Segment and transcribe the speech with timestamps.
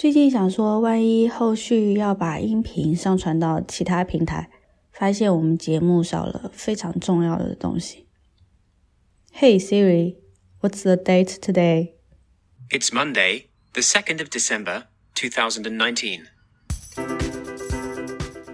[0.00, 4.48] 最近想说，万一后续要把音频上传到其他平台，
[4.92, 8.06] 发现我们节目少了非常重要的东西。
[9.34, 10.14] Hey Siri,
[10.60, 11.94] what's the date today?
[12.70, 14.84] It's Monday, the second of December,
[15.16, 16.20] 2019.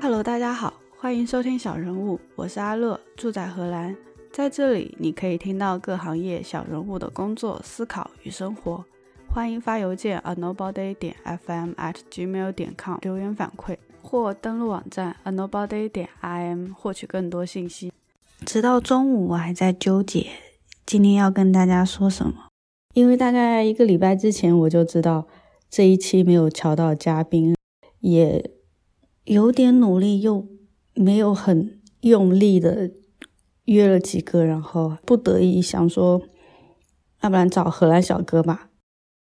[0.01, 3.95] Hello，大家好，欢迎收听小人物，我是阿乐，住在荷兰，
[4.33, 8.83] 在这里你可以听到各行业小人物的工作、思考与生活。
[9.35, 17.93] 欢迎发邮件 a nobody 点 fm at gmail 点 com 留言反馈，或登录网站 a nobody 点 im 获取更多信息。
[18.47, 20.29] 直到中午，我还在纠结
[20.87, 22.47] 今天要跟大家说什么，
[22.95, 25.27] 因为大概一个礼拜之前我就知道
[25.69, 27.57] 这一期没有瞧到嘉宾，
[27.99, 28.53] 也
[29.25, 30.47] 有点努力，又
[30.95, 32.93] 没有很用力的
[33.65, 36.23] 约了几个，然后不得已想说，
[37.23, 38.71] 要不然找荷兰小哥吧。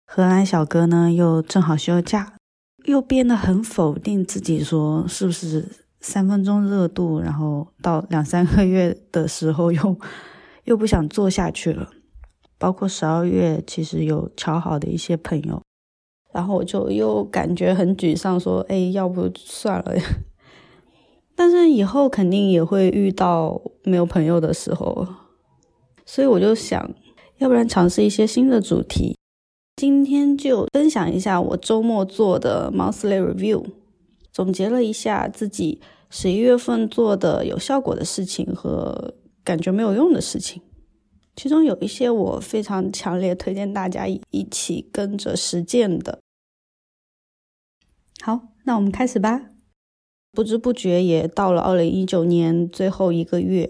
[0.10, 2.34] 荷兰小哥呢，又正好休假，
[2.86, 5.68] 又变得很否定自己，说是不是
[6.00, 9.98] 三分钟热度，然后到两三个月的时候又
[10.64, 11.90] 又不想做下去了。
[12.58, 15.62] 包括十二月，其实有瞧好的一些朋友，
[16.34, 19.92] 然后我就又感觉很沮丧，说哎，要不算了。
[21.36, 25.06] 但是以后肯定也会遇到没有朋友的时候，
[26.06, 26.90] 所以我就想，
[27.40, 29.16] 要不然尝试一些新的主题。
[29.78, 33.64] 今天就分享一下我周末做的 monthly review，
[34.32, 40.64] 总结了一下自己十一月份做的有效果的事情和感觉没有用的事情，
[41.36, 46.18] 其中有一些我非常强烈推荐大家一起跟着实践的。
[48.22, 49.52] 好，那我们开始吧。
[50.32, 53.70] 不知不觉也到了二零一九年最后一个月，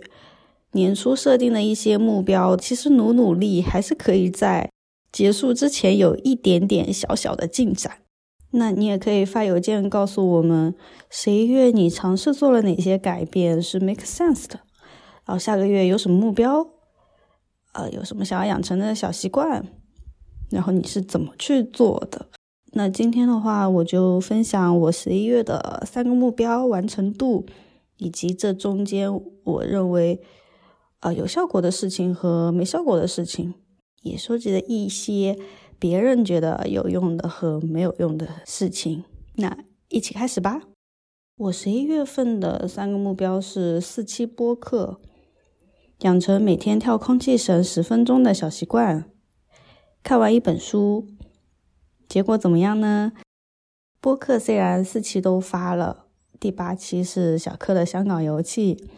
[0.71, 4.69] 年初设定的一些目标，其实努努力还是可以在。
[5.11, 7.99] 结束之前有一点点小小的进展，
[8.51, 10.75] 那你也可以发邮件告诉我们，
[11.09, 14.59] 十一月你尝试做了哪些改变是 make sense 的，
[15.25, 16.67] 然后下个月有什么目标，
[17.73, 19.65] 呃，有什么想要养成的小习惯，
[20.51, 22.27] 然后你是怎么去做的？
[22.73, 27.45] 那今天的话，我就分享我十一月的三个目标完成度，
[27.97, 29.09] 以及这中间
[29.45, 30.21] 我认为
[30.99, 33.55] 呃有效果的事情和没效果的事情。
[34.07, 35.37] 也收集了一些
[35.77, 39.03] 别人觉得有用的和没有用的事情，
[39.35, 39.57] 那
[39.89, 40.61] 一起开始吧。
[41.37, 44.99] 我十一月份的三个目标是四期播客，
[45.99, 49.09] 养成每天跳空气绳十分钟的小习惯，
[50.01, 51.07] 看完一本书。
[52.09, 53.13] 结果怎么样呢？
[53.99, 56.07] 播客虽然四期都发了，
[56.39, 58.89] 第八期是小柯的香港游记。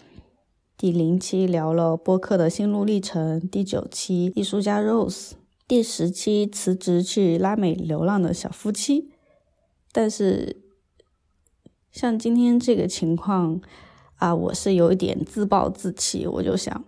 [0.79, 5.31] 第零期聊了播客的心路历程，第九期艺术家 Rose，
[5.67, 9.11] 第十期辞职去拉美流浪的小夫妻。
[9.91, 10.55] 但是
[11.91, 13.59] 像今天这个情况
[14.15, 16.25] 啊，我是有一点自暴自弃。
[16.25, 16.85] 我就想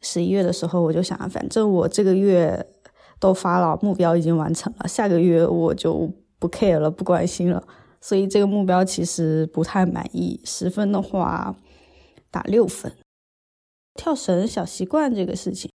[0.00, 2.64] 十一月的时候，我就想，反正我这个月
[3.18, 6.08] 都发了，目标已经完成了，下个月我就
[6.38, 7.66] 不 care 了，不关心了。
[8.00, 11.56] 所以这个目标其实不太满意，十分的话
[12.30, 12.92] 打六分。
[13.94, 15.70] 跳绳小习惯这个事情，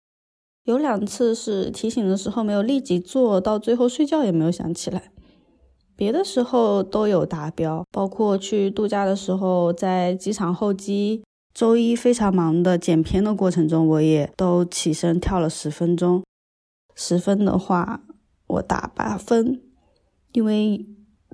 [0.64, 5.10] 有两次是提醒的时候没有立即做到，最后睡觉也没有想起来。
[5.96, 11.22] 别的时候都有达标，包括去度假的时候，在机场候机，
[11.52, 16.24] 周一非常忙的剪片的过程中，我也都起身跳了十分钟。
[16.96, 18.00] 十分的话，
[18.46, 19.60] 我打八分，
[20.32, 20.84] 因为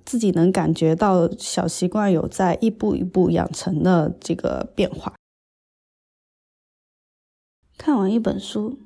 [0.05, 5.15] 自己能感觉到小习惯有在一步一步养成的这个变化。
[7.81, 8.79] 看完一本书，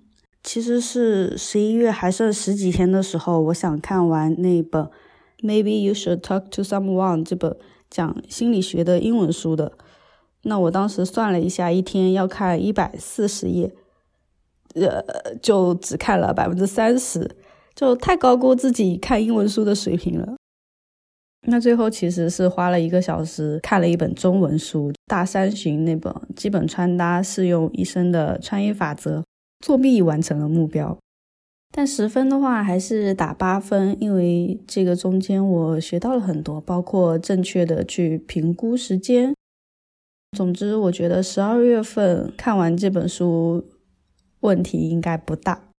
[0.44, 4.84] 其实是十一月还剩十几天的时候，我想看完那本
[5.40, 7.56] 《Maybe You Should Talk to Someone》这本
[7.90, 9.72] 讲心理学的英文书的。
[10.42, 13.74] 那我当时算了一下，一天要看一百四十页，
[14.74, 15.02] 呃，
[15.42, 17.28] 就只看了百分之三十，
[17.74, 20.36] 就太高估自己看英文书的水平了。
[21.46, 29.22] 那最后其实是花了一个小时看了一本中文书，《大三旬》那本基本穿搭适用一生的穿衣法则，
[29.60, 30.96] 作弊完成了目标。
[31.70, 39.34] 但十分的话还是打八分，因为这个中间我学到了很多，包括正确的去评估时间。
[40.36, 43.64] 总之，我觉得十二月份看完这本书，
[44.40, 45.73] 问题应该不大。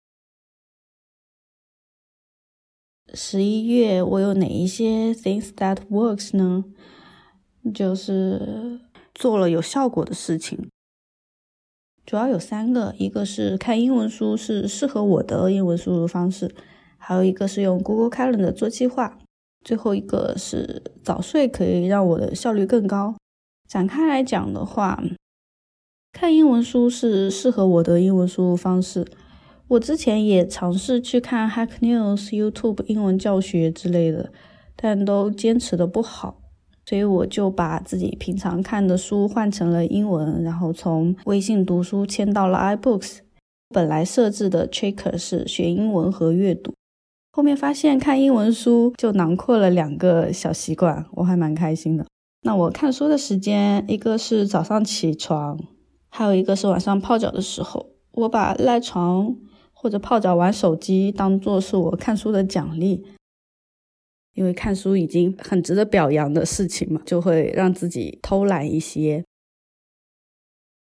[3.15, 6.65] 十一月我有哪一些 things that works 呢？
[7.73, 8.81] 就是
[9.15, 10.69] 做了有效果的事情，
[12.05, 16.53] 主要有三个，一个是看英文书是适合我的英文输入方式，
[16.99, 19.17] 还有一个是用 Google Calendar 做计划，
[19.65, 23.15] 最后一个是早睡可以让我的效率更高。
[23.69, 25.03] 展开来讲的话，
[26.13, 29.07] 看英文书是适合我的英文输入方式。
[29.69, 34.31] 我之前也尝试去看 Hack News、YouTube 英文教学之类的，
[34.77, 36.43] 但都坚持的不好，
[36.85, 43.19] 所以我就把自己平常看的书换成了英文，然后从微信读书迁到了 iBooks。
[43.71, 46.75] 本来设置的 tracker 是学英文和阅读，
[47.33, 52.07] 后面发现看英文书就囊括了两个小习惯，我还蛮开心的。
[52.43, 55.59] 那我看书的时间，一个是早上起床，
[56.11, 57.87] 还有一个是晚上泡脚的时候。
[58.13, 59.35] 我把赖床
[59.85, 63.05] 或者泡脚玩手机当做是我看书的奖励，
[64.33, 69.23] 因为看书已经很值得表扬的事情嘛，就会让自己偷懒一些。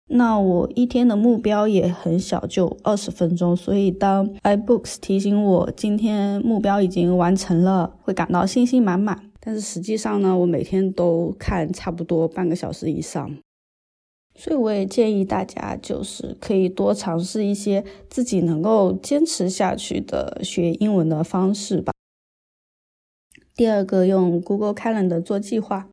[0.06, 3.55] 那我一天的目标也很小，就二十分钟。
[3.55, 9.31] 所以当 iBooks 提醒我今天目标已经完成了，会感到信心满满。
[9.39, 13.37] 但是实际上呢，我每天都看差不多半个小时以上。
[14.36, 21.92] 所以我也建议大家，就是可以多尝试一些自己能够坚持下去的学英文的方式吧。
[23.54, 25.88] 第二个，用 Google Calendar 做计划。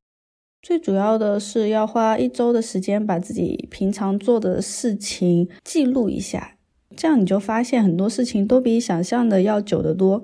[0.63, 6.55] 最主要的是要花一周的时间把自己平常做的事情记录一下，
[6.95, 10.21] 这样你就发现很多事情都比想象的要久得多。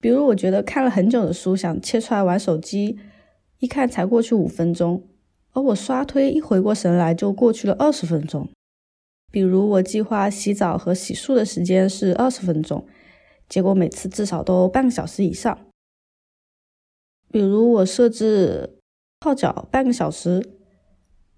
[0.00, 2.98] 比如，我觉得看了很久的书，想切出来玩手机，
[3.58, 5.02] 一看才过去五分钟，
[5.56, 8.46] 而我刷推一回过神来就过去了二十分钟。
[9.32, 12.86] 比如，我计划洗澡和洗漱的时间是二十分钟，
[13.48, 15.58] 结果每次至少都半个小时以上。
[17.32, 18.74] 比如，我设置。
[19.18, 20.46] 泡脚半个小时，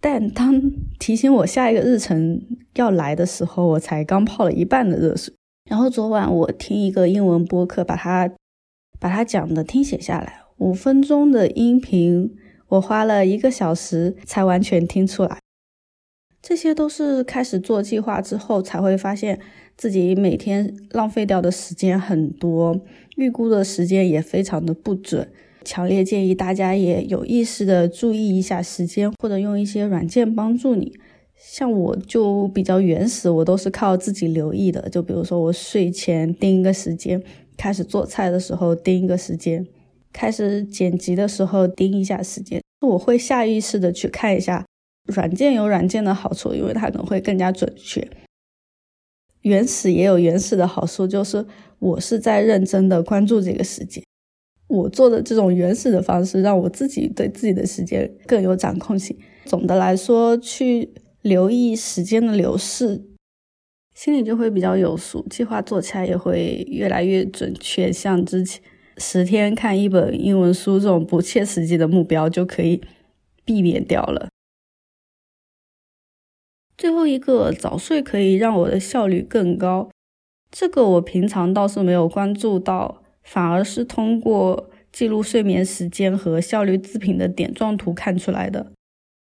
[0.00, 0.60] 但当
[0.98, 2.42] 提醒我下一个日程
[2.74, 5.32] 要来的时候，我才刚泡了一半的热水。
[5.70, 8.28] 然后昨晚我听一个英文播客，把它
[8.98, 12.36] 把它讲的听写下来，五分钟的音频，
[12.68, 15.38] 我花了一个小时才完全听出来。
[16.40, 19.38] 这些都是开始做计划之后才会发现
[19.76, 22.80] 自己每天浪费掉的时间很多，
[23.16, 25.28] 预估的时间也非常的不准。
[25.64, 30.96] 强烈建议大家也有意识的注意一下时间，或者用一些软件帮助你。
[31.36, 34.88] 像我就比较原始，我都是靠自己留意的。
[34.88, 37.22] 就比如说我睡前定一个时间，
[37.56, 39.66] 开始做菜的时候定一个时间，
[40.12, 42.60] 开始剪辑的时候盯一下时间。
[42.80, 44.64] 我会下意识的去看一下
[45.04, 48.08] 软件有软件的好处，因为它可能会更加准确。
[49.42, 51.44] 原始也有原始的好处，就是
[51.78, 54.02] 我是在认真的关注这个时间。
[54.66, 59.16] 我做的这种原始的方式，让我自己对自己的时间更有掌控性。
[59.46, 60.90] 总的来说，去
[61.22, 63.02] 留意时间的流逝，
[63.94, 67.90] 心里就会比较有数，计划做起来也会越来越准确。
[67.90, 68.60] 像之前
[68.98, 72.82] 十天看一本英文书这种不切实际的目标，就可以
[73.44, 74.28] 避免掉了。
[76.76, 79.88] 最后一个，早睡可以让我的效率更高，
[80.50, 83.02] 这个我平常倒是没有关注到。
[83.30, 88.72] 反而是通过记录睡眠时间和效率自评的点状图看出来的。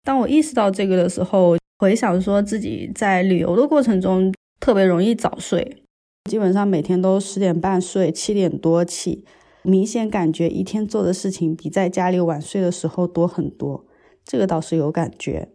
[0.04, 5.84] 当我意识到这个的时候，回想说自己在旅游的过程中特别容易早睡，
[6.28, 9.24] 基本上每天都十点半睡，七点多起，
[9.64, 13.86] 明显感觉一天做的事情比在家里晚睡的时候多很多。
[14.24, 15.50] 这个倒是有感觉，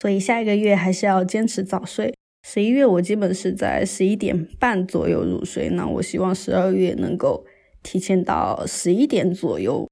[0.00, 2.14] 所以下一个月还是要坚持早睡。
[2.46, 7.44] 十一月我基本是在十一点半左右入睡，那我希望十二月能够。
[7.82, 9.88] 提前到十一点左右。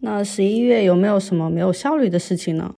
[0.00, 2.74] 那十一月有没有什么没有效率的事情呢？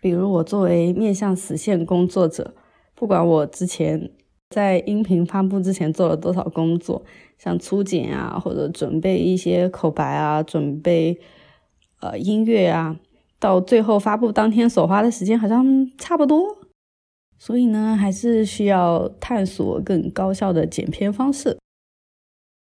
[0.00, 2.56] 比如我作为面向实现工作者，
[2.96, 4.10] 不管我之前
[4.50, 7.04] 在音频发布之前做了多少工作，
[7.38, 11.18] 像初剪啊，或者准备一些口白啊，准备
[12.00, 12.98] 呃音乐啊，
[13.38, 16.58] 到最后发布当天所花的时间好像差不多。
[17.38, 21.56] 所以呢，还是需要探索更高效的剪片方式。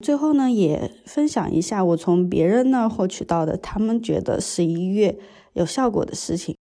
[0.03, 5.17] 最后呢，也分享一下我从别人那获取到的，他们觉得十一月
[5.53, 6.55] 有效果的事情。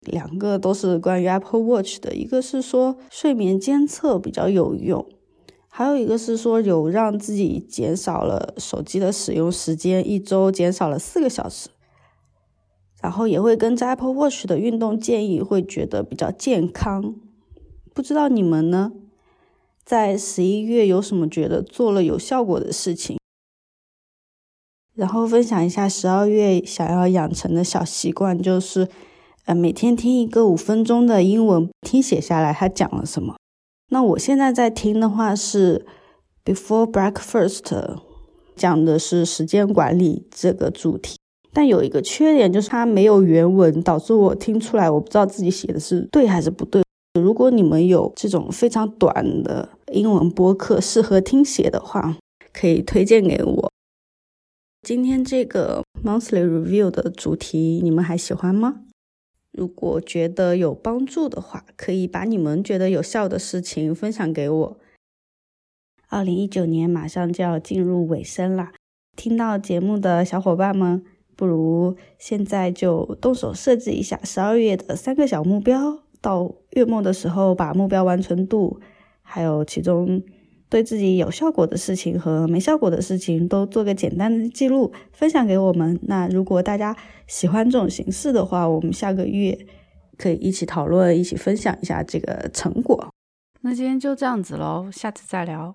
[0.00, 5.06] 两个都是关于 Apple Watch 的，一个是说睡眠监测比较有用，
[5.78, 11.68] 还有一个是说有让自己减少了手机的使用时间，一周减少了四个小时。
[13.02, 17.16] 然后也会跟着 Apple Watch 的运动建议，会觉得比较健康。
[17.92, 18.92] 不知道你们呢？
[19.84, 23.18] 在十一月有什么觉得做了有效果的事情？
[24.94, 28.88] 然后分享一下十二月想要养成的小习惯，就是
[29.44, 33.36] 呃每天听一个五分钟的英文听写下来，他讲了什么。
[33.88, 35.86] 那我现在在听的话是
[36.44, 37.98] Before Breakfast
[38.56, 41.16] 讲的是时间管理这个主题。
[41.52, 46.82] 但有一个缺点，就是它没有原文，导致我听出来我不知道自己写的是对还是不对。
[47.18, 52.16] 如果你们有这种非常短的英文播客适合听写的话，
[52.52, 53.70] 可以推荐给我。
[54.82, 58.82] 今天这个 monthly review 的主题你们还喜欢吗？
[59.56, 64.78] 如果觉得有帮助的话，可以把你们觉得有效的事情分享给我。
[66.08, 68.72] 二零一九年马上就要进入尾声啦，
[69.16, 71.04] 听到节目的小伙伴们。
[71.34, 78.80] 不如现在就动手设置一下十二月的三个小目标，到月末的时候把目标完成度，
[79.20, 80.22] 还有其中
[80.68, 85.98] 对自己有效果的事情和没效果的事情都做个简单的记录，分享给我们。
[86.02, 86.96] 那如果大家
[87.26, 89.56] 喜欢这种形式的话，我们下个月
[90.18, 93.08] 可以一起讨论，一起分享一下这个成果。
[93.60, 95.74] 那今天就这样子喽，下次再聊。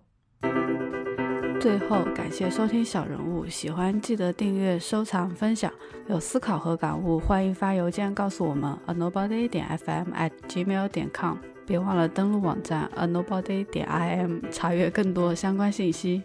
[1.59, 5.71] 最后，感谢收听小人物，喜欢记得订阅、收藏、分享。
[6.07, 11.37] 有思考和感悟，欢迎发邮件告诉我们：a nobody 点 fm at gmail 点 com。
[11.71, 16.21] 别忘了登录网站 a nobody 点 im，查阅更多相关信息。